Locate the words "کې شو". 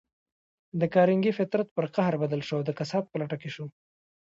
3.41-3.65